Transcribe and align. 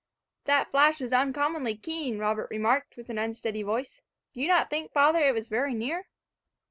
"That 0.45 0.71
flash 0.71 0.99
was 0.99 1.13
uncommonly 1.13 1.75
keen," 1.77 2.17
Robert 2.17 2.47
remarked, 2.49 2.97
with 2.97 3.09
an 3.09 3.19
unsteady 3.19 3.61
voice. 3.61 4.01
"Do 4.33 4.41
you 4.41 4.47
not 4.47 4.71
think, 4.71 4.91
father, 4.91 5.19
it 5.19 5.35
was 5.35 5.47
very 5.47 5.75
near?" 5.75 6.07